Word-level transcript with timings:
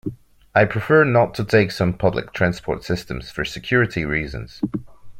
I 0.55 0.65
prefer 0.65 1.03
not 1.03 1.35
to 1.35 1.45
take 1.45 1.69
some 1.69 1.93
public 1.93 2.33
transport 2.33 2.83
systems 2.83 3.29
for 3.29 3.45
security 3.45 4.03
reasons. 4.03 4.59